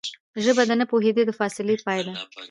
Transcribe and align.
ژبه 0.43 0.63
د 0.69 0.71
نه 0.79 0.85
پوهېدو 0.91 1.21
د 1.25 1.31
فاصلې 1.39 1.75
پای 1.85 1.99
ده 2.05 2.13